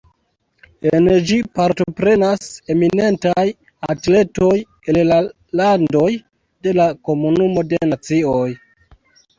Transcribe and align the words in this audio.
En 0.91 1.09
ĝi 1.31 1.35
partoprenas 1.59 2.47
eminentaj 2.75 3.45
atletoj 3.95 4.51
el 4.95 5.01
la 5.13 5.21
landoj 5.63 6.11
de 6.69 6.77
la 6.83 6.91
Komunumo 7.11 7.69
de 7.73 7.85
Nacioj. 7.95 8.45